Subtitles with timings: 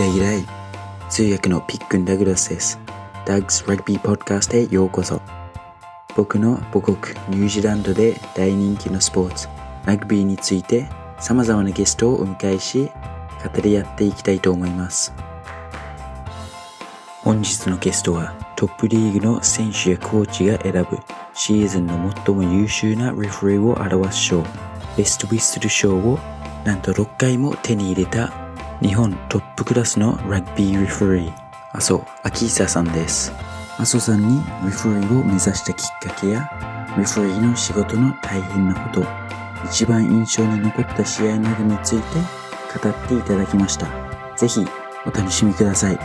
[0.00, 0.46] ラギライ
[1.10, 2.80] 通訳のピックン・ダグラスです。
[3.26, 5.20] ダグス・ラグビー・ポッドキャストへようこそ。
[6.16, 6.96] 僕の母国
[7.28, 9.48] ニュージーランドで大人気のスポーツ、
[9.84, 12.90] ラグビーについて様々なゲストをお迎えし、
[13.44, 15.12] 語り合っていきたいと思います。
[17.22, 20.98] 本日のゲストはトップリーグの選手やコーチが選ぶ
[21.34, 24.44] シーズンの最も優秀なレフェリーを表す賞、
[24.96, 26.18] ベストウィッスル賞を
[26.64, 28.49] なんと6回も手に入れた
[28.82, 31.32] 日本トップクラスのラグビーレフェリー、
[31.74, 33.30] 麻生明久さんです。
[33.74, 36.50] 麻生さんにレフェリーを目指したきっかけや、
[36.96, 39.06] レフェリーの仕事の大変なこと、
[39.66, 42.18] 一番印象に残った試合などについて
[42.82, 43.86] 語っていただきました。
[44.38, 44.64] ぜひ
[45.04, 45.98] お楽しみください。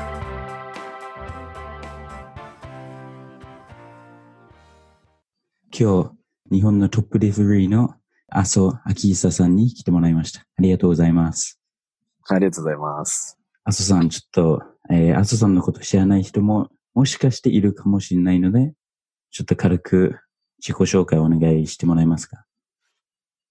[5.71, 6.11] 今日、
[6.51, 7.95] 日本のトップレフェリーの
[8.29, 10.41] 麻生明久さんに来てもらいました。
[10.41, 11.61] ありがとうございます。
[12.27, 13.37] ありがとうございます。
[13.63, 18.73] 麻生さん、ちょっと、えー、麻生さんのこと知らない人も、もしかしているかもしれないので、
[19.31, 20.19] ちょっと軽く
[20.59, 22.45] 自己紹介をお願いしてもらえますか？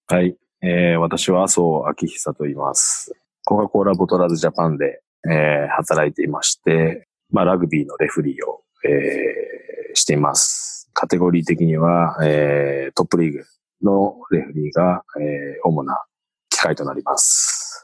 [0.09, 0.37] はい。
[0.63, 3.13] えー、私は麻生明久と言います。
[3.45, 10.91] コカ・コーラボトラーズジャパンで、えー、働いていまして、まあ、ラグビーのレフリーを、えー、しています。
[10.95, 13.45] カテゴリー的には、えー、トップリーグ
[13.83, 16.03] のレフリーが、えー、主な
[16.49, 17.84] 機会となります。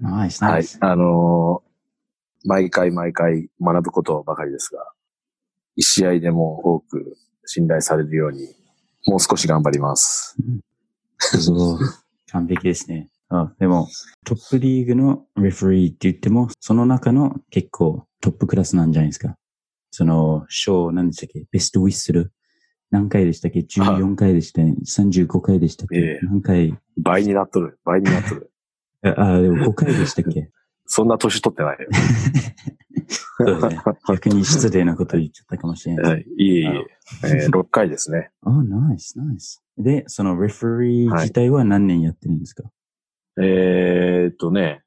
[0.00, 0.78] ナイス、はいナイス。。
[0.80, 1.70] あのー
[2.46, 4.82] 毎回毎回学ぶことばかりですが、
[5.76, 8.48] 一試合でも多く信頼されるように、
[9.06, 10.36] もう少し頑張ります。
[11.18, 11.78] すごい。
[12.32, 13.10] 完璧ですね。
[13.28, 13.88] あでも、
[14.24, 19.36] トップリーグのレフェリーって言っても、その中の結構トップクラスなんじゃないですか。
[19.90, 21.44] その、賞、何でしたっけ？
[21.52, 22.32] ベストウィッスル？
[22.90, 24.76] 何回でしたっけ ?14 回でしたね。
[24.82, 26.74] 35回でしたっけ、ええ何回？
[26.96, 27.78] 倍になっとる。
[27.84, 28.49] 倍になっとる。
[29.02, 30.50] あ、あでも5回でしたっけ？
[30.86, 31.88] そんな年取ってないよ。
[33.38, 33.80] そうですね。
[34.08, 36.86] 逆に失礼なこと言っちゃったかもしれないい、いえいえ。
[37.24, 38.30] えー 6回ですね。
[38.42, 39.62] あ、ナイス、ナイス。
[39.78, 42.70] で、そのレフェリー自体は何年やってるんですか、
[43.40, 44.82] えーっとね、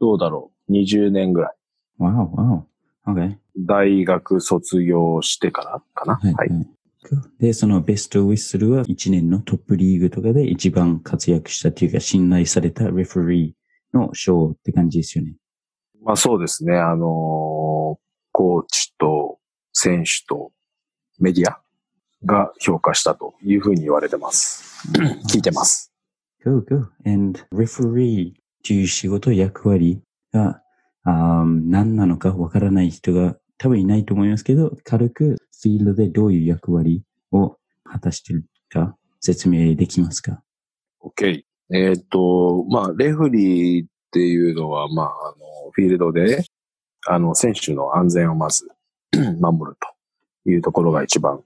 [0.00, 0.72] どうだろう。
[0.72, 1.56] 20年ぐらい。
[2.02, 2.66] わお、わ
[3.06, 3.12] お。
[3.12, 3.36] OK。
[3.56, 6.16] 大学卒業してからかな？
[6.16, 6.34] はい。
[6.34, 6.48] はい。
[6.50, 6.68] はい
[7.38, 15.34] で、そのベストウィッスルは1年のトップリーグとかで一番活躍したというか信頼されたレフェリーの賞って感じですよね。
[16.02, 16.76] まあそうですね。
[16.76, 18.04] あのー
[18.36, 19.38] コーチと
[19.72, 20.50] 選手と
[21.20, 21.60] メディア
[22.24, 24.88] が評価したというふうに言われてます。
[25.32, 25.92] 聞いてます。
[26.44, 26.88] Go, go.
[27.06, 28.32] And referee
[28.66, 30.60] という仕事、役割が、
[31.04, 40.42] あー何なのかわからない人が多分いないと思いますけど、軽くフィールドでどういう役割を果たしてるか説明できますか
[41.02, 41.42] ？OK。
[41.70, 46.44] えーっと、まあ、レフリーっていうのは、まあ、あの、フィールドで、
[47.06, 48.68] あの、選手の安全をまず
[49.40, 49.76] 守る
[50.44, 51.42] というところが一番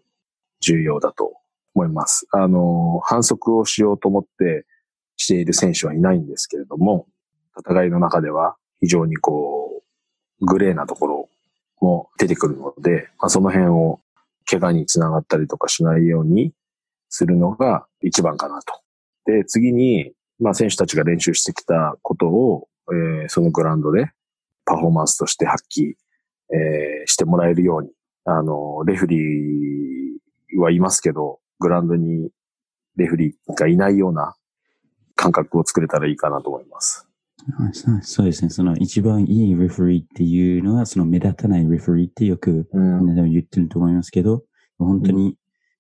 [0.61, 1.35] 重要だと
[1.75, 2.27] 思います。
[2.33, 4.67] あの、反則をしようと思って
[5.17, 7.07] している選手はいないんですけれども、
[7.59, 9.83] 戦いの中では非常にこ
[10.41, 11.29] う、グレーなところ
[11.81, 14.01] も出てくるので、まあ、その辺を
[14.49, 16.53] 怪我につながったりとかしないように
[17.09, 18.81] するのが一番かなと。
[19.27, 24.11] で、次に、まあ選手たちが練習してきたことを、えーそのグラウンドで
[24.65, 25.95] パフォーマンスとして発揮、
[26.55, 27.91] えーしてもらえるように、
[28.25, 32.31] あの、レフリーはいますけど、グラウンドに
[32.97, 34.35] レフリーがいないような
[35.15, 37.08] 感覚を作れたらいいかなと思います。
[37.57, 38.51] あそうそうですね。
[38.51, 42.99] その一番いいレフェリーっていうのは、その目立たないレフェリーってよくうん。
[42.99, 44.45] みんなでも言ってると思いますけど、
[44.79, 45.37] 本当に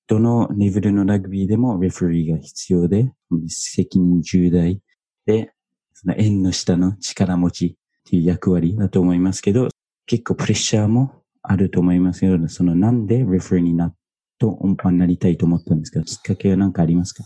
[0.06, 3.12] どのレベルのラグビーでもレフェリーが必要で、
[3.48, 4.80] 責任重大
[5.26, 5.52] で、
[5.92, 7.74] その縁の下の力持ちっ
[8.04, 9.68] ていう役割だと思いますけど、
[10.06, 13.92] 結構プレッシャーもあると思いますけど、そのなんでレフェリーにな
[14.38, 14.58] と
[14.92, 16.02] なりたいと思ったんですか？
[16.02, 17.24] きっかけは何かありますか？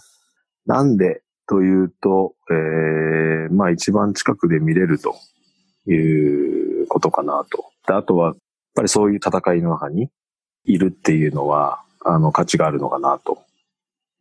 [0.67, 5.15] なんでというと、えーまあ一番近くで見れると
[5.91, 7.65] いうことかなと。
[7.87, 8.37] であとは、やっ
[8.75, 10.11] ぱりそういう戦いの中に
[10.65, 13.39] いるっていうのは、あの価値があるのかなと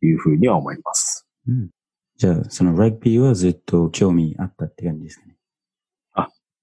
[0.02, 1.26] いうふうには思います。
[1.48, 1.70] うん。
[2.16, 5.36] じゃあ、そのラグビーはずっと興味あったって感じですかね？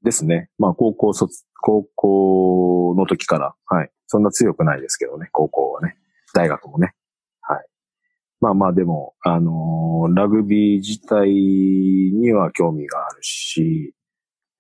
[0.02, 0.50] ですね。
[0.58, 3.92] まあ高校卒、高校の時から、はい。
[4.08, 5.98] そんな強くないですけどね、高校はね。
[6.34, 6.94] 大学もね。
[8.42, 13.94] まあまあでも、あのーラグビー自体には興味があるし、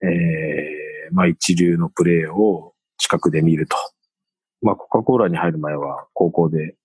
[0.01, 3.77] えー、まあ一流のプレーを近くで見ると。
[4.61, 6.75] まあコカ・コーラに入る前は高校で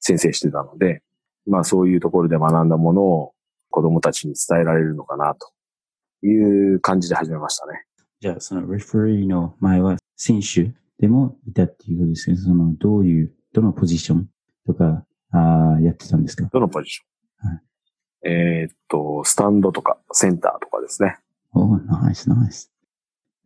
[0.00, 1.02] 先生してたので、
[1.46, 3.32] まあそういうところで学んだものを
[3.70, 7.84] 子供たちに伝えられるのかなという感じで始めましたね。
[8.20, 14.28] じゃあ、そのレフェリーの前は選手でもいたっていうことですけど、その、どういう、どのポジション
[14.66, 16.48] とか、あやってたんですか？
[16.52, 17.62] どのポジション、はい、
[18.24, 21.18] えー、っと、スタンドとか、センターとかですね。
[21.52, 22.70] おナイス、ナイス。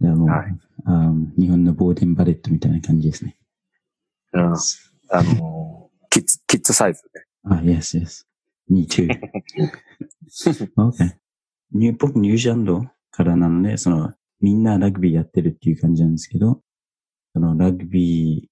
[0.01, 3.37] じゃあもう、はい、あ日本のボーデンバレットみたいな感じですね。
[4.33, 4.43] うん。
[5.09, 7.25] あのー、キッズ、キッズサイズね。
[7.45, 8.27] あ、yes, yes.
[8.69, 9.09] Me too.
[10.77, 11.17] okay.
[11.73, 16.61] ニュ僕、ニュージャンドからなので、その、みんなラグビーやってるっていう感じなんですけど、
[17.33, 18.49] そのラグビ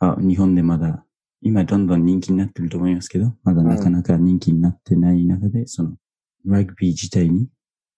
[0.00, 1.04] ー、あ、日本でまだ、
[1.42, 5.96] 今どんどん人気になってると思いますけど、まだなかなか人気になってない中で、うん、その、
[6.44, 7.48] ラグビー自体に、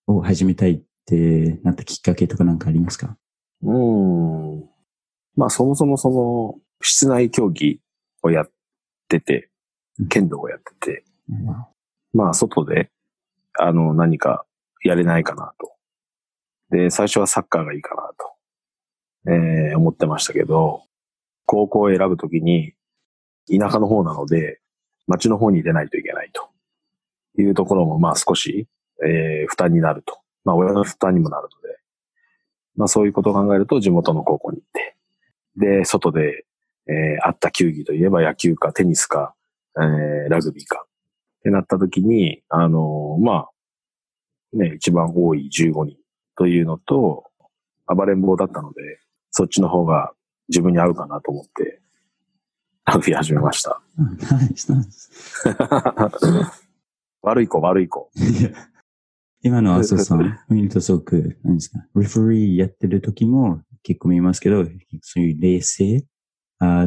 [0.07, 3.17] を始めたいってなったきっかけとかなんかありますか？
[3.63, 4.65] うん。
[5.37, 7.81] まあそもそもその、室内競技
[8.23, 8.51] をやっ
[9.09, 9.51] てて、
[10.09, 11.47] 剣道をやってて、うん、
[12.13, 12.91] まあ外で、
[13.59, 14.47] あの、何か
[14.83, 15.73] やれないかなと。
[16.71, 18.13] で、最初はサッカーがいいかな
[19.27, 20.83] と、えー、思ってましたけど、
[21.47, 22.75] 高校を選ぶときに、
[23.49, 24.61] 田舎の方なので、
[25.07, 26.49] 町の方に出ないといけないと。
[27.43, 28.67] いうところも、まあ少し、
[29.05, 30.19] えー、負担になると。
[30.45, 31.79] まあ親の負担にもなるので、
[32.77, 34.97] まあそういうことを考えると地元の高校に行って、
[35.57, 36.45] で、外で、
[36.89, 39.35] えー、あった球技といえば野球かテニスか、
[39.77, 40.85] えー、ラグビーか。
[41.41, 45.97] ってなった時に、あのー、まあ、ね、一番多い15人
[46.37, 47.25] というのと、
[47.87, 48.83] 暴れん坊だったので、
[49.31, 50.13] そっちの方が
[50.49, 51.81] 自分に合うかなと思って、
[52.89, 53.83] ラグビー始めました。
[53.99, 55.11] ナイス、ナイス。
[57.21, 58.11] 悪い子、悪い子。
[59.43, 64.65] 今の麻生さん、見るとすごく、何ですか、レフェリーやってる時も結構見ますけど、
[65.03, 66.07] そういう冷静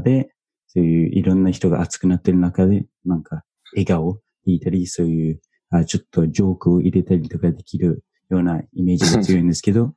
[0.04, 0.34] で、
[0.70, 3.44] そういういろんな人が熱くなってる中で、なんか、
[3.74, 9.94] 笑顔でいたり、そういう、あちょっとジョークを入れたりとかできるようなイメージが強いんですけど、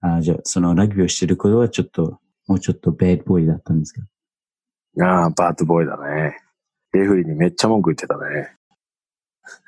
[0.00, 4.06] あじゃあ、そのラグビーをしてる頃はちょっと、もうちょっとバッドボーイだったんですか？
[5.00, 6.38] ああ、バッドボーイだね。
[6.92, 8.56] レフリーにめっちゃ文句言ってたね。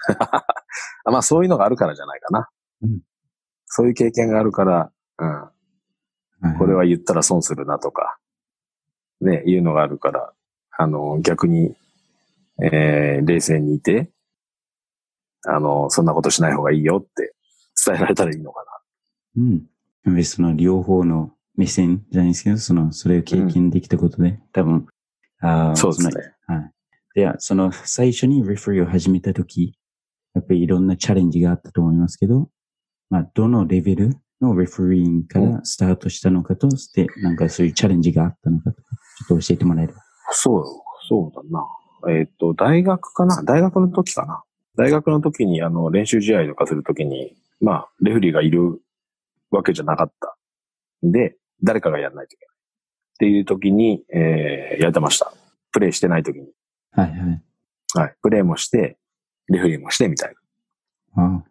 [1.04, 2.48] まあそういうのがあるからじゃないかな。
[2.82, 3.00] うん、
[3.66, 6.58] そういう経験があるから、うん。
[6.58, 8.18] これは言ったら損するなとか、
[9.20, 10.32] ね、いうのがあるから、
[10.70, 11.74] あの、逆に、
[12.62, 14.10] えー、冷静にいて、
[15.46, 17.34] あの、そんなことしない方がいいよって
[17.84, 18.64] 伝えられたらいいのか
[19.36, 19.42] な。
[19.42, 20.24] うん。
[20.24, 24.86] その両方の目線じゃないですけど、その、それを経験できたことで、うん、多分、
[25.40, 26.12] あそうですね。
[26.46, 26.72] はい。
[27.14, 29.78] で、その、最初にレフェリーを始めたとき、
[30.34, 32.50] やっぱりいろんなチャレンジがあったと思いますけど、
[33.08, 38.96] まあ、どのレベルのレフェリーからスタートしたのかと、して、なんかそういうチャレンジがあったのかとか、
[39.28, 40.00] ちょっと教えてもらえれば。
[40.32, 40.64] そう、
[41.08, 41.66] そうだな。
[42.12, 43.42] えっ、ー、と、大学かな？
[43.44, 44.42] 大学の時かな？
[44.76, 48.82] 大学の時に、あの、練習試合とかするときに、まあ、レフリーがいる
[49.50, 50.36] わけじゃなかった。
[51.02, 52.55] で、誰かがやらないといけない。
[53.16, 55.32] っていう時に、えー、やってました。
[55.72, 56.48] プレイしてない時に。
[56.90, 57.42] はいはい。
[57.94, 58.14] はい。
[58.20, 58.98] プレイもして、
[59.48, 60.34] レフリーもして、みたい
[61.14, 61.22] な。
[61.22, 61.44] ああ。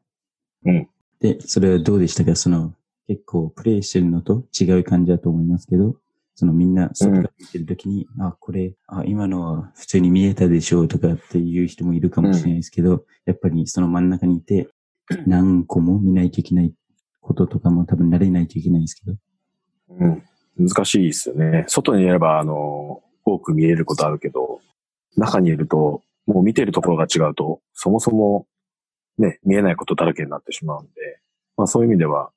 [0.66, 0.88] うん。
[1.20, 2.36] で、それはどうでしたか？
[2.36, 2.76] その、
[3.08, 5.96] 結構プレイしてるのと違う感じだと思いますけど、
[6.36, 14.70] そのみんな外から見てるときに、うん、あ、これ、あ、今のは普通に見えたでしょうとかっていう人もいるかもしれないですけど、うん、やっぱりその真ん中にいて、
[15.26, 16.74] 何個も見ないといけない
[17.22, 19.16] こととかも多分慣れないといけないですけど。
[19.90, 20.24] うん。
[20.58, 21.66] 難しいですよね。
[21.68, 24.62] 外にいれば、あの、多く見えることあるけど、
[25.18, 28.48] 中にいると、もう見てるところが違うと、そもそも
[29.18, 30.92] ね、見えないことだらけになってしまうんで、
[31.58, 32.32] まあそういう意味では、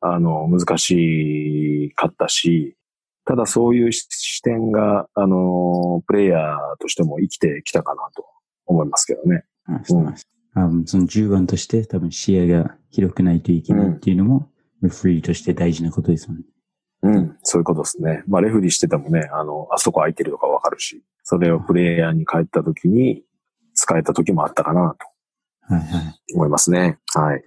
[0.00, 2.76] あの、難しかったし、
[3.24, 8.24] ただそういう視点が、あの、プレイヤーとしても生きてきたかなと
[8.66, 9.44] 思いますけどね。
[9.66, 10.28] あ、そうなんです。
[10.54, 14.48] うん、その10番として多分視野が広くないといけないっていうのも、
[14.80, 16.44] レフリーとして大事なことですもんね。
[17.06, 18.22] うん、そういうことですね。
[18.26, 23.22] まあ、レフリーしててもね、あの、あそこ空いてるとかわかるし、それをプレイヤーに帰った時に
[23.74, 25.74] 使えた時もあったかなと。
[25.74, 26.34] はいはい。
[26.34, 26.98] 思いますね。
[27.14, 27.42] はい。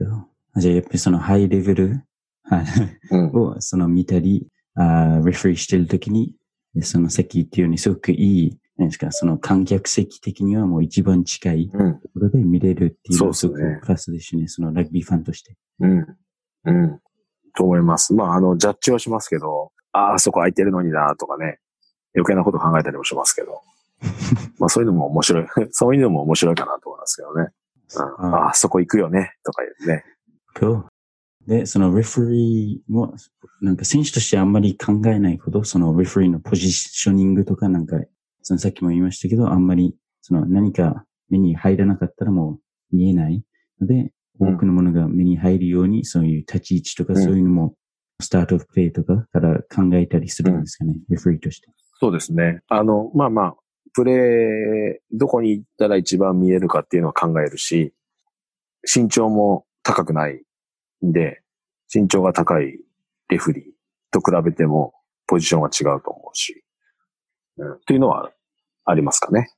[0.58, 2.04] じゃあ、やっぱりそのハイレベル、
[2.44, 2.66] はい、
[3.12, 6.36] うん、 をその見たり、あレフリーしてる時に、
[6.82, 15.56] その席っていうようにすごくいい、何ですか、その観客席的にはもう一番近いところで見れるっていうのがすごくプラスですね、そのラグビーファンとして。
[15.80, 16.18] うん。
[16.66, 17.00] うん。
[17.60, 18.14] と思います。
[18.14, 21.60] まあ、あの、ジャッジはしますけど、ああ、そこ空いてるのにな、とかね、
[22.16, 23.62] 余計なこと考えたりもしますけど。
[24.60, 25.46] まあ、そういうのも面白い。
[25.72, 27.50] そういうのも面白いかなと思いますけどね。
[27.96, 30.06] うん、ああ、そこ行くよね、とか言うね。
[30.56, 30.86] Cool.
[31.48, 33.14] で、そのレフェリーも、
[33.60, 37.98] なんか選手としてあんまり考えないほど、そのレフェリーのポジショニングとかなんか、
[38.42, 42.60] そのさっきも言いましたけど、あんまり、その何か目に入らなかったらも
[42.94, 43.44] う見えない
[43.82, 47.76] ので、多くのものが目に入るように、そういう立ち位置とかそういうのも、
[48.22, 51.70] スタートオフプレイとかから考えたりするんですかね、レフリーとして。
[52.00, 52.62] そうですね。
[52.68, 53.56] あの、まあまあ、
[53.94, 57.94] プレー、どこに行ったら一番見えるかっていうのを考えるし、
[58.84, 60.42] 身長も高くない
[61.06, 61.42] んで、
[61.94, 62.80] 身長が高い
[63.30, 63.64] レフリー
[64.12, 64.94] と比べても
[65.28, 66.64] ポジションは違うと思うし、
[67.58, 68.32] うん、っていうのは
[68.86, 69.50] ありますかね。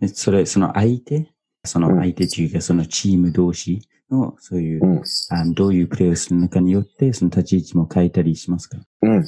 [0.00, 1.32] えそれ、その相手？
[1.64, 3.80] その相手というか、そのチーム同士？
[4.10, 8.78] の、そういう、うん、あのどういうプレーをするのかによって、その立ち位置も変えたりしますか？
[9.02, 9.24] うん、うん。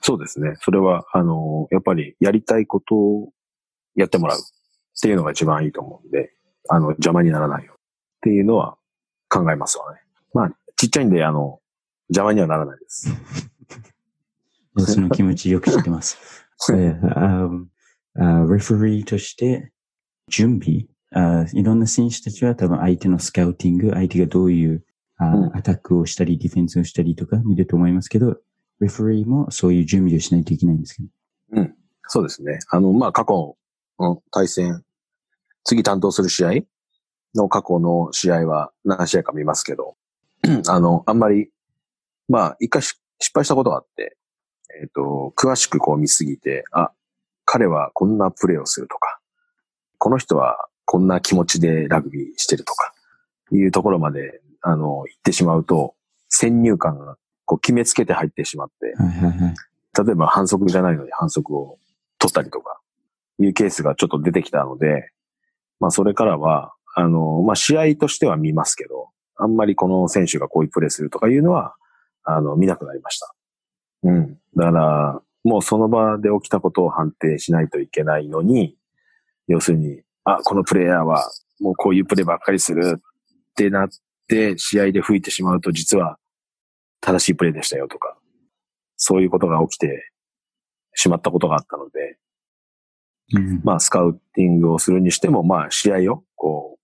[0.00, 0.54] そうですね。
[0.60, 3.32] それは、あの、やっぱりやりたいことを
[3.94, 4.42] やってもらうっ
[5.00, 6.32] ていうのが一番いいと思うんで、
[6.68, 7.76] あの、邪魔にならないよっ
[8.22, 8.76] ていうのは
[9.28, 10.00] 考えますわね。
[10.34, 11.60] まあ、ちっちゃいんで、あの、
[12.08, 13.08] 邪魔にはならないです。
[14.78, 16.18] その気持ちよく知ってます。
[16.72, 17.48] えーあ
[18.14, 18.20] あ
[18.52, 19.72] レフェリーとして、
[20.28, 24.84] 準備あいろんな選手たちは多分相手のスカウティング、相手がどういう
[25.18, 28.36] あ、うんアタックをしたり、ディフェンスをしたりとか見ると思いますけど、
[28.80, 31.08] レフェリーもそういう準備をしないといけないんですけど。
[32.08, 32.58] そうですね。
[32.70, 33.56] あの、まあ、過去
[33.98, 34.82] の対戦、
[35.64, 36.52] 次担当する試合
[37.34, 39.96] の過去の試合は何試合か見ますけど、
[40.68, 41.50] あの、あんまり、
[42.28, 44.16] まあ、一回し失敗したことがあって、
[44.82, 46.90] えっ、と、詳しくこう見すぎて、あ、
[47.44, 49.20] 彼はこんなプレーをするとか、
[49.98, 52.92] この人はこんな気持ちでラグビーしてるとか、
[53.52, 55.94] いうところまで、あの、行ってしまうと、
[56.28, 58.94] 先入観がこう決めつけて入ってしまって。
[60.04, 61.78] 例えば反則じゃないのに反則を
[62.18, 62.80] 取ったりとか、
[63.38, 65.10] いうケースがちょっと出てきたので、
[65.80, 71.74] まあそれからは、あの、まあ試合としては見ますけど、あんまりこの選手がこういうプレーするとかいうのは、
[72.24, 73.34] あの、見なくなりました。
[74.04, 74.38] うん。
[74.56, 78.76] だから、もうその場で起きたことを判定しないといけないのに、
[79.48, 83.00] 要するに、あ、このプレイヤーはもうこういうプレーばっかりするっ
[83.54, 83.88] てなっ
[84.28, 86.16] て、試合で吹いてしまうと実は
[87.00, 88.16] 正しいプレーでしたよとか、
[88.96, 90.10] そういうことが起きて
[90.94, 92.18] しまったことがあったので、
[93.34, 96.80] うんまあ、スカウティングをするにしても、まあ、試合を、こう、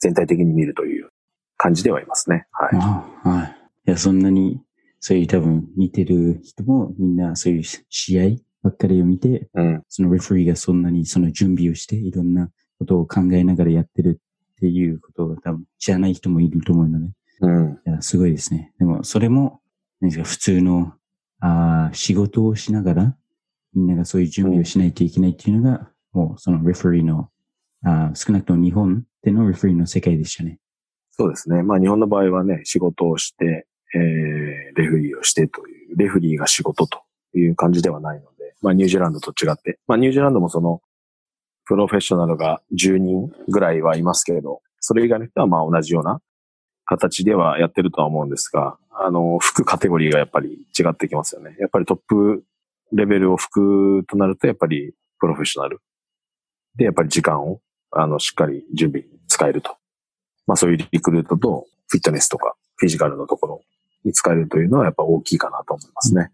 [0.00, 1.10] 全体的に見るという
[1.56, 2.46] 感じではいますね。
[2.52, 2.70] はい。
[2.80, 3.56] あはい。
[3.86, 4.60] いや、そんなに、
[5.00, 8.24] そういう多分見てる人もみんなそういう試合
[8.62, 9.82] ばっかりを見て、うん。
[9.88, 14.20] そのレフェリーがそんなにその準備をしていろんなことを考えながらやってる
[14.54, 17.80] っていうことを多分知らない人もいると思うので、うん。
[17.86, 18.72] いや、すごいですね。
[18.78, 19.60] でも、それも、
[20.00, 20.94] 何ですか、普通の、
[21.40, 23.16] あー仕事をしながら、
[23.74, 27.28] みんながそういう準備をしないといけないっていうのが、もうそのレフェリーの、
[27.84, 30.58] あー少なくとも日本でのレフェリーの世界でしたね。
[31.18, 31.62] そうですね。
[31.62, 37.00] まあ、日本の場合はね、仕事をして、えー、レフリーをしてという、レフリーが仕事と
[37.34, 40.82] いう感じではないので、まあ、ニュージーランドと違って、まあ、ニュージーランドもその、
[41.66, 46.20] プロフェッショナルが10人ぐらいはいますけれど、それ以外の人はまあ同じような
[46.84, 51.56] 形ではやってるとは思うんですが、あの、服カテゴリーがやっぱり違ってきますよね。
[51.58, 52.44] やっぱりトップ
[52.92, 55.80] レベルを服となると、やっぱりプロフェッショナル。
[56.76, 59.76] で、やっぱり時間を、あの、しっかり準備に使えると。
[60.46, 63.62] まあそういうリクルートとフィットネスとかフィジカルのところ
[64.04, 66.30] に使えるというのはやっぱ大きいかなと思いますね。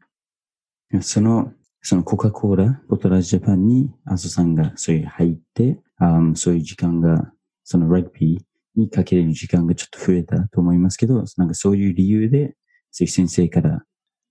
[1.00, 7.32] その、そのコカ・コーラ、ボトラージャパンに、アソさんがそういう入って、あそういう時間が、
[7.64, 12.54] そのラグビーにかけれる時間がちょっと増えたと思いますけど、なんかそういう理由で、
[12.92, 13.84] そういう先生から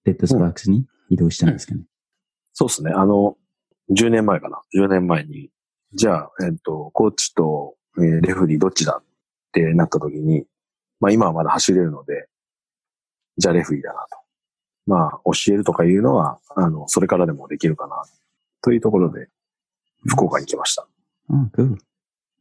[0.05, 1.83] レッドスパークスに移動したんですかね。
[2.53, 2.91] そうですね。
[2.91, 3.35] あの、
[3.91, 4.61] 10年前かな。
[4.73, 5.49] 10年前に、
[5.93, 9.05] じゃあ、えっと、コーチと、えーレフリーどっちだっ
[9.51, 10.45] てなった時に、
[11.01, 12.29] まあ今はまだ走れるので、
[13.37, 14.20] じゃあレフリーだなと。
[14.85, 18.03] まあ教えるとかいうのは、あの、それからでもできるかな。
[18.61, 19.29] というところで、
[20.07, 20.87] 福岡に来ました。
[21.29, 21.77] あ、good.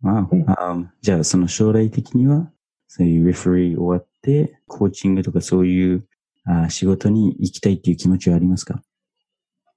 [0.02, 2.50] わうんあじゃあ、その将来的には、
[2.88, 6.06] そういうレフェリー終わって、コーチングとかそういう
[6.44, 8.82] あー仕事に行きたいっていう気持ちはありますか？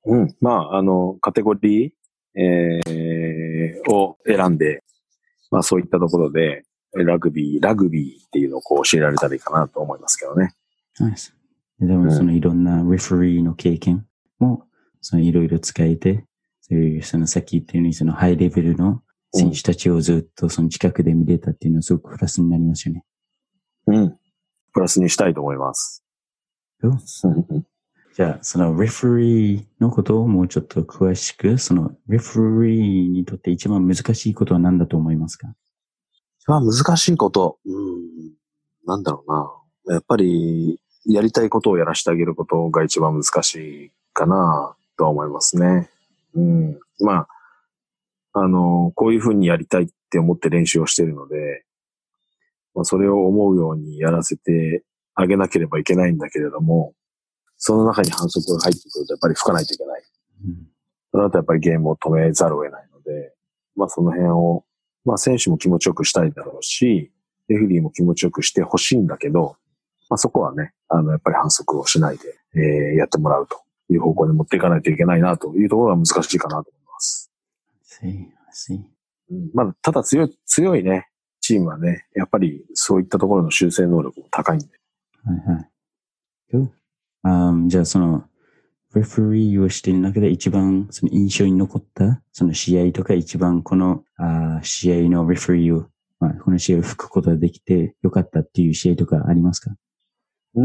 [0.06, 0.36] うん。
[0.42, 1.92] まあ、あの、カテゴリー、
[2.42, 4.84] えーを選んで、
[5.52, 10.54] まあそういったところで、ラグビー、ラグビーっていうのをこう教えられたらいいかなと思いますけどね。
[11.00, 11.36] ナイス。
[11.80, 14.06] ででも、そのいろんなレフェリーの経験
[14.40, 14.66] も、
[15.02, 16.26] そのいろいろ使えて、
[16.62, 19.02] そういう、そのさっき言ったように、そのハイレベルの
[19.34, 23.04] 選手たちをずっとその近くで見れたっていうのはすごくプラスになりますよね。
[23.88, 24.18] うん。
[24.74, 26.04] プラスにしたいと思います。
[27.06, 27.44] そう？
[28.16, 35.48] じゃあ、そのレフェリーのことをもうちょっと詳しく、そのレフェリーにとって一番難しいことは何だと思いますか？
[36.40, 37.74] 一番難しいこと、うん、
[38.86, 39.96] なんだろうな。
[39.96, 45.90] やっぱり、やりたいことをやらせてあげることが一番難しいかな、とは思いますね。
[46.36, 46.80] うん。
[47.00, 47.28] ま
[48.34, 51.66] あ、あの、こういうふうにやりたいって思って練習をしているので、
[52.74, 54.84] まあ、それを思うようにやらせて
[55.14, 56.94] あげなければいけないんだけれども、
[57.58, 60.04] その中に反則が入ってくるとやっぱり吹かないといけない。
[60.46, 60.74] うん
[61.14, 63.34] その後やっぱりゲームを止めざるを得ないので、
[63.76, 64.66] まあその辺を、
[65.06, 67.12] まあ選手も気持ちよくしたいだろうし、
[67.48, 69.56] レフェリーも気持ちよくしてほしいんだけど、
[70.10, 72.24] まあそこはね、あのやっぱり反則をしないで、
[72.56, 77.32] えーやってもらうという方向に持っていかないといけないなというところが難しいかなと思います。
[78.54, 78.80] See,
[79.54, 81.08] まあただ強い、強いね、
[81.42, 84.68] チームはね、やっぱりそういったところの修正能力も高いんで。
[85.24, 85.70] はいはい。
[86.54, 86.70] Cool.
[87.24, 88.26] あーじゃあその、
[88.94, 95.88] レフェリーをしている中で一番その印象に残ったその試合とか一番このあー試合のレフェリーを、
[96.20, 99.72] まあ、この試合を吹くことができてよかったっていう試合とかありますか？
[100.56, 100.64] うー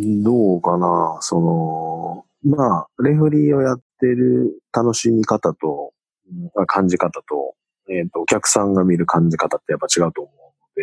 [0.00, 7.54] ん、どうかな、その、まあ、レフリーをやってる楽しみ方と、うん感じ方と、
[7.88, 10.82] えっ、と、お客さんが見る感じ方ってやっぱ違うと思うので、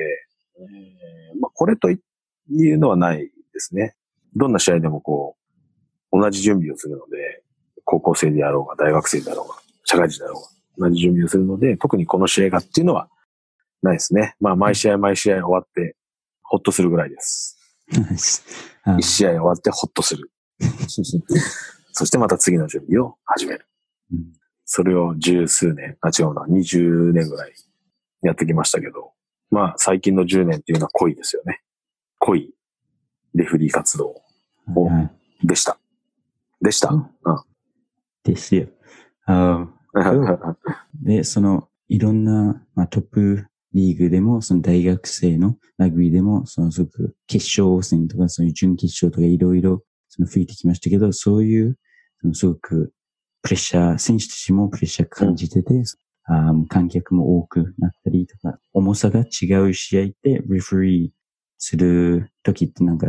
[0.59, 1.95] えーまあ、これとい
[2.73, 3.95] うのはないですね。
[4.35, 5.37] どんな試合でもこ
[6.11, 7.43] う、同じ準備をするので、
[7.85, 9.55] 高校生であろうが、大学生であろうが、
[9.85, 10.41] 社会人であろ
[10.77, 13.09] うが、同じ準備をするので、特にこの試合がっていうのは
[13.81, 14.35] ないですね。
[14.39, 15.95] まあ、毎試合毎試合終わって、
[16.47, 17.57] ほっとするぐらいです。
[18.97, 20.31] 一試合終わってほっとする。
[21.91, 23.65] そしてまた次の準備を始める。
[24.11, 24.33] うん
[24.69, 27.53] それを十数年、あ、違うな、二十年ぐらい
[28.21, 29.13] やってきましたけど、
[29.49, 31.61] まあ最近の10年っていうのは濃いですよね。
[32.19, 32.53] 濃い
[33.33, 34.21] レフリー活動
[34.75, 35.79] おはいはいでした。
[36.61, 36.89] でした。
[36.89, 37.07] うん
[38.25, 38.67] ですよ。
[39.25, 40.55] あー
[41.01, 51.77] で、その、いろんな、まあ、トップリーグでも、その大学生のラグビーでも、そのすごく決勝戦とか、そういう準決勝とかいろいろ、その増えてきましたけど、そういう、
[52.21, 52.91] そのすごく
[53.43, 55.83] プレッシャー、選手たちもプレッシャー感じてて、
[56.25, 61.11] あー観客も多くなったりとか、重さが違う試合って、レフェリー
[61.57, 63.07] するときってなんか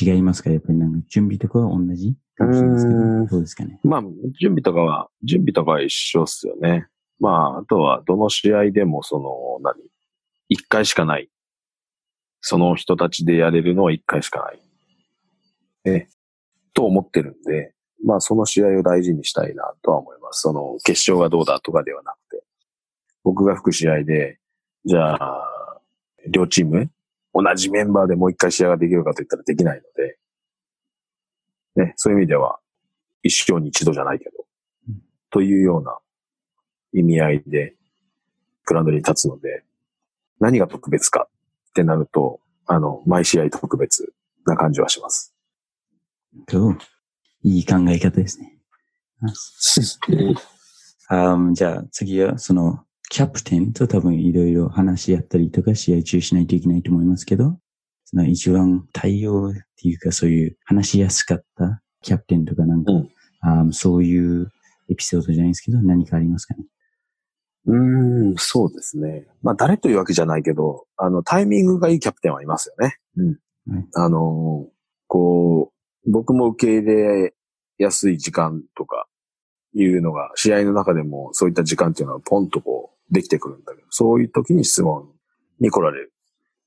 [0.00, 0.50] 違いますか？
[0.50, 3.80] やっぱりなんか準備とかは同じかもしれないですけど、どうですかね？
[3.84, 4.02] まあ、
[4.40, 6.86] 準備とかは、準備とかは一緒っすよね。
[7.20, 9.74] まあ、あとは、どの試合でも、その、何？
[10.48, 11.28] 一回しかない。
[12.40, 14.60] その人たちでやれるのは一回しかない。
[15.84, 16.08] え、
[16.72, 20.40] と思ってるんで、まあ、その試合を大事にしたいなとは思います。
[20.40, 22.42] その、決勝がどうだとかではなくて。
[23.22, 24.38] 僕が吹く試合で、
[24.86, 25.80] じゃあ、
[26.28, 26.90] 両チーム、
[27.34, 32.58] 同じメンバーでもう一回試合ができるかといったらできないので、ね、そういう意味では、
[33.22, 34.30] 一生に一度じゃないけど、
[34.88, 35.02] うん
[35.32, 35.96] というような
[36.92, 37.74] 意味合いで、
[38.66, 39.64] グラウンドに立つので、
[40.40, 41.28] 何が特別か
[41.70, 44.12] ってなると、あの、毎試合特別
[44.46, 45.34] な感じはします。
[46.48, 46.78] Cool.
[47.42, 48.58] いい考え方ですね。
[51.08, 57.58] あーじゃあ次はそのキャプテンと多分いろいろ話し合ったりとか試合中しないといけないと思いますけど、
[58.04, 62.96] その一番対応っていうかそういう話しやすかったキャプテンとかなんか、う
[63.64, 64.52] んそういう
[64.90, 66.64] エピソードじゃないですけど何かありますかね？
[67.70, 69.26] うーん、そうですね。
[69.42, 72.96] まあ、誰というわけじゃないけど、あの、タイミングがいいキャプテンはいますよね。
[73.16, 73.26] うん。
[73.72, 74.66] はいあの、
[75.06, 75.72] こ
[76.06, 77.34] う、僕も受け入れ
[77.78, 79.06] やすい時間とか、
[79.74, 85.08] いうのが、試合の中でもそういった時間っていうのはポンとこう、できてくるんだけど、そういう時に質問
[85.58, 86.12] に来られる。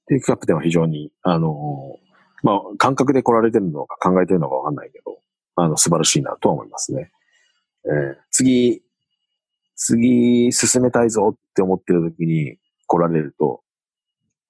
[0.07, 1.97] で、キャプテンは非常に、あの、
[2.43, 5.19] まあ、感覚で来られてるのか考えてるのかわかんないけど、
[5.55, 7.11] あの、素晴らしいなとは思いますね。
[7.85, 8.82] えー次、
[9.75, 12.57] 次進めたいぞって思ってる時に
[12.87, 13.61] 来られると、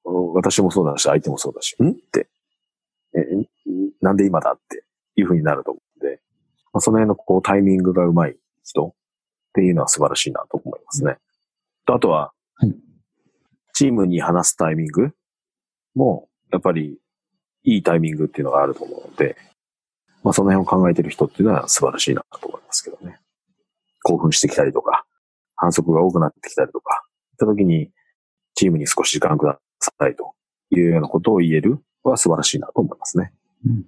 [0.05, 1.91] うん私もそうだし、相手もそうだし、ん？
[1.91, 2.27] って、
[3.15, 3.45] え、ん？
[4.01, 4.83] なんで今だって
[5.15, 6.19] いう風になると思うんで、
[6.73, 8.93] まあ、その辺のこうタイミングがうまい人っ
[9.53, 11.17] ていうのは素晴らしいなと思いますね。
[11.85, 12.75] とあとは、はい。
[13.73, 15.11] チームに話すタイミング
[15.95, 16.97] も、やっぱり
[17.63, 19.37] いいタイミングっていうのがあると思うので、
[20.23, 23.19] まあその辺を考えてる人っていうのは素晴らしいなと思いますけどね。
[24.01, 25.05] 興奮してきたりとか、
[25.63, 27.89] 反則が多くなってきたりとか、いった時に
[28.53, 30.33] チームに少し時間くださいと
[30.71, 33.33] いうようなことを言えるは素晴らしいなと思いますね。
[33.65, 33.85] うん。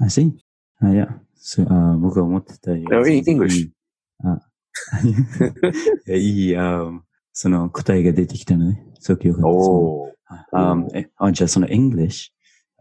[0.00, 0.32] I see.
[0.80, 3.18] あ、いや、そうあ僕が思ってたより。
[3.18, 3.70] In English.
[4.24, 4.40] あ、
[6.06, 6.96] いやい
[7.32, 8.84] その答えが出てきたのね。
[8.98, 9.68] すごくよかったです。
[9.70, 10.10] おー。
[10.52, 12.30] あえあじゃあその English、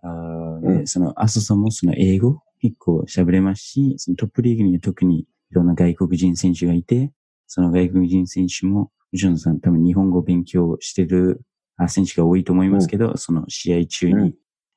[0.04, 7.12] あその、アソさんもその英語結構喋れますし、そのトップリーグには特にいろんな外国人選手がいて、
[7.50, 11.42] その外国人選手も、ジョンさん多分日本語を勉強してる
[11.78, 14.34] あ選手が多いと思いますけど、その試合中に、うん。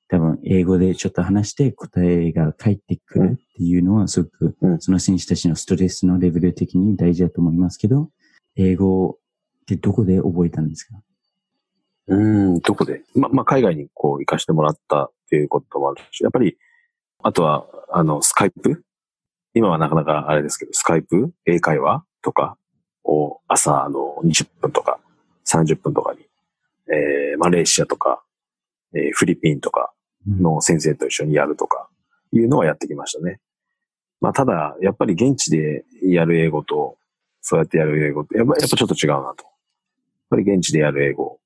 [0.08, 4.80] 多分英語でちょっと話して答えが返ってくるっていうのはすごく、うん。
[4.80, 8.10] その選手たちのストレスのレベル的に大事だと思いますけど、
[8.56, 9.18] 英語
[9.62, 10.96] ってどこで覚えたんですか？
[12.08, 13.02] うーん、どこで？
[13.14, 16.58] ま、まあ、海外にこう行かしてもらったっていうこともあるし、やっぱり
[17.22, 18.82] あとは、あの、スカイプ？
[19.54, 21.32] 今はなかなかあれですけど、スカイプ？
[21.46, 22.04] 英会話？
[22.22, 22.58] とか？
[23.04, 24.98] を朝の20分とか
[25.46, 26.20] 30分とかに、
[26.88, 28.22] えー、マレーシアとか、
[28.94, 29.92] えー、フィリピンとか
[30.26, 31.88] の先生と一緒にやるとか
[32.32, 33.40] いうのはやってきましたね。
[34.20, 36.96] まあ、ただ、やっぱり現地でやる英語と、
[37.40, 39.24] そうやってやる英語って、やっぱやっぱちょっと違うなと。
[39.24, 39.34] やっ
[40.30, 41.40] ぱり現地でやる英語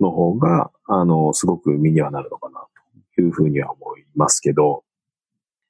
[0.00, 2.64] の方が、あの、すごく身にはなるのかな
[3.14, 4.82] というふうには思いますけど、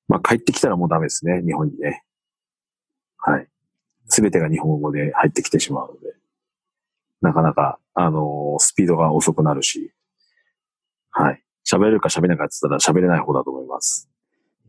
[0.07, 2.05] まあ帰ってきたらもうダメですね、日本にね。
[3.19, 3.49] はい。
[4.13, 6.15] すべてが日本語で入ってきてしまうので、
[7.23, 9.93] なかなか、あの、スピードが遅くなるし、
[11.11, 11.43] はい。
[11.65, 14.11] 喋れるか喋れないかって言ったら喋れない方だと思います。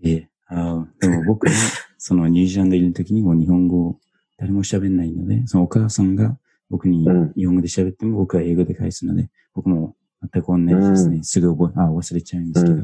[0.06, 1.52] ええ、あでも僕ね、
[1.98, 4.00] そのニュージーランドいる時にも日本語
[4.38, 6.38] 誰も喋んないので、そのお母さんが
[6.70, 11.18] 僕に日本語で喋っても僕は英語で返すので、僕も全く同じですね。
[11.18, 12.78] うん、すぐ覚え、あ、忘れちゃうんですけど。
[12.78, 12.80] う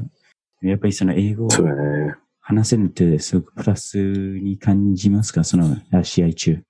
[0.66, 1.50] ん、やっぱりその英語を
[2.50, 5.44] 話せるってすごくプラスに感じますか？
[5.44, 6.64] その試合中。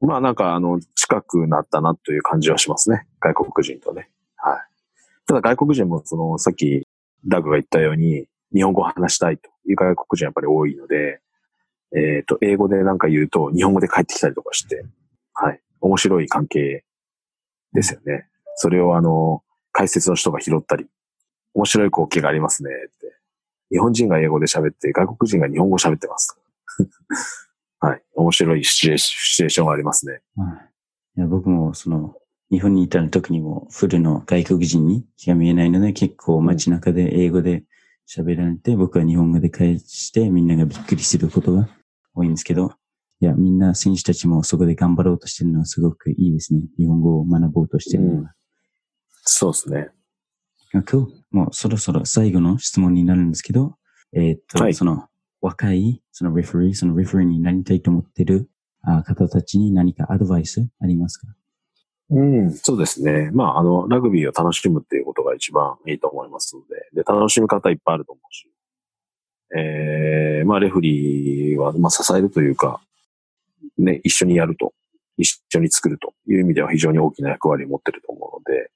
[0.00, 3.04] まあなんかあの、近くなったなという感じはしますね。
[3.18, 4.08] 外国人とね。
[4.36, 4.60] はい。
[5.26, 6.86] ただ外国人もその、さっき
[7.26, 11.20] ダグが言ったように、日本語を話したいという外国人やっぱり多いので、
[11.96, 14.84] えっ、ー、と、英語でなんか言うと日本語で帰ってきたりとかして、
[15.34, 15.60] はい。
[15.80, 16.84] 面白い関係
[17.72, 18.28] ですよね。
[18.54, 20.86] それをあの、解説の人が拾ったり、
[21.54, 23.16] 面白い光景がありますねって。
[23.70, 26.38] 日本人が英語で喋って、外国人が日本語喋ってます。
[27.80, 28.02] はい。
[28.14, 30.20] 面白いシチュエーションがありますね。
[31.16, 32.14] いや僕もその、
[32.50, 37.64] 日本にいた時にもフルの外国人に気が見えないので結構街中で英語で
[38.08, 41.68] 喋られて、僕は日本語で返してみんながびっくりすることが
[42.14, 42.72] 多いんですけど、
[43.20, 46.60] いや、みんな選手たちもそこで頑張ろうとしてるのはすごくいいですね。
[46.78, 48.20] 日本語を学ぼうとしてるのは。
[48.20, 48.30] うん、
[49.22, 49.90] そうですね。
[50.82, 53.76] 今日、もうそろそろ最後の質問になるんですけど、
[54.12, 55.06] えー、っと、はい、その
[55.40, 58.48] 若い、そのレフェリー、そのレフェリーになりたいと思ってる
[59.04, 61.26] 方たちに何かアドバイスありますか？
[62.08, 63.30] うん、そうですね。
[63.32, 68.48] まあ、あの、ラグビーを楽しむっていうことが一番いいと思いますので、で、楽しみ方いっぱいあると思うし、
[69.56, 72.80] えー、まあ、レフリーは、まあ、支えるというか、
[73.76, 74.72] ね、一緒にやると、
[75.18, 78.70] 一緒に作るという意味では非常に大きな役割を持ってると思うので、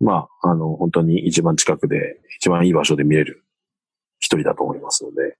[0.00, 3.44] まあ、あの、本当に一番近くで、一番いい場所で見れる
[4.18, 5.36] 一人だと思いますので、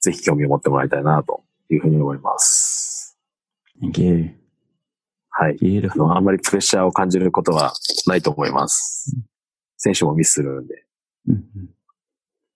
[0.00, 3.18] ぜひ興味を持ってもらいたいなというふうに思います。
[3.82, 4.30] Thank you.
[5.30, 5.58] はい。
[5.60, 7.74] あの、あんまりプレッシャーを感じることは
[8.06, 9.14] ないと思います。
[9.76, 10.86] 選手もミスするんで、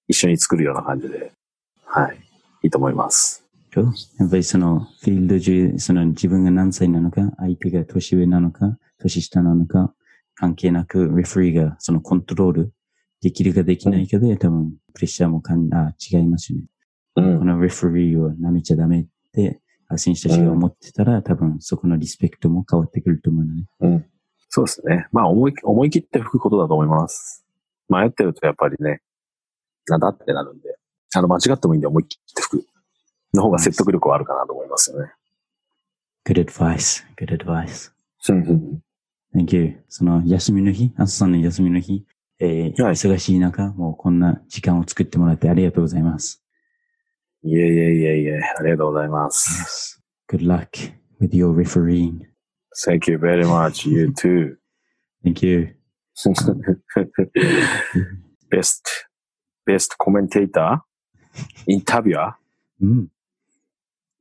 [0.09, 1.33] 一緒に作るような感じで、
[1.85, 2.17] はい。
[2.63, 3.45] いいと思います。
[3.75, 3.83] や
[4.27, 9.95] っぱりその、フィールド中、その自分が何歳なのか、相手が年上なのか、年下なのか、
[10.40, 12.72] 関係なく、レフリーがそのコントロール
[13.20, 16.64] できるかできないかで、多分、プレッシャーもかんあ違いますよね。
[17.16, 19.61] うん、このレフリーを舐めちゃダメって
[19.96, 23.66] 選手たちが思ってたら、うん、多分そこのリスペクトも変わってくると思うのね。
[23.81, 24.07] うん。
[24.48, 25.09] そうですね。
[25.12, 27.44] まあ思い、思い切って吹くことだと思います。
[27.90, 29.03] 迷ってるとやっぱりね、
[29.88, 30.74] なんだってなるんで、
[31.14, 32.66] あの間違ってもいいんで思い切って吹く。
[33.35, 35.12] の方が説得力はあるかなと思いますよね。
[36.24, 37.05] Good advice.
[37.16, 37.92] Good advice.
[39.35, 39.77] Thank you.
[39.88, 42.05] その休みの日、朝さんの休みの日、
[42.40, 46.43] えー、はい、忙しい中、もうこんな時間を作ってもらってありがとうございます。
[47.43, 50.03] いえいえいえいえ、ありがとうございます。
[50.29, 50.38] Yes.
[50.38, 52.27] Good luck with your refereeing.
[52.87, 53.88] Thank you very much.
[53.88, 54.57] You too.
[55.25, 55.75] Thank you.
[58.51, 58.88] best,
[59.66, 60.79] best commentator,
[61.69, 62.35] interviewer
[62.83, 63.09] mm.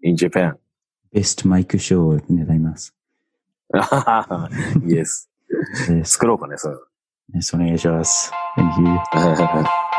[0.02, 0.58] in Japan.
[1.13, 2.98] Best マイクショーを狙います。
[4.86, 5.27] yes.
[6.03, 6.88] 作ろうかね、そう。
[7.36, 8.32] Yes, お願いします。
[8.58, 8.88] Thank you.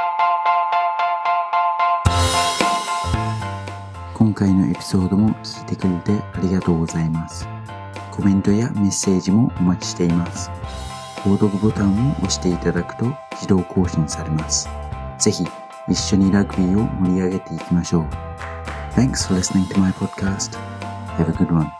[4.14, 7.48] 今回のエピソードも聞いてくれてありがとうございます。
[8.10, 10.50] コメントやメッセージもお待ちしています。
[11.24, 14.68] 購読ボタンを押していただくと自動更新されます。
[15.18, 15.46] ぜひ
[15.88, 18.04] 一緒にラグビーを盛り上げていきましょう。
[18.94, 20.58] Thanks for listening to my podcast.
[21.16, 21.79] Have a good one.